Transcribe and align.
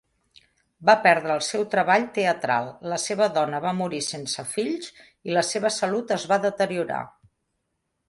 Va 0.89 0.95
perdre 1.03 1.35
el 1.39 1.43
seu 1.47 1.65
treball 1.75 2.07
teatral, 2.15 2.71
la 2.95 2.99
seva 3.05 3.29
dona 3.37 3.61
va 3.67 3.77
morir 3.83 4.03
sense 4.09 4.49
fills, 4.57 4.91
i 5.31 5.39
la 5.41 5.47
seva 5.55 5.75
salut 5.81 6.19
es 6.21 6.31
va 6.35 6.45
deteriorar. 6.51 7.05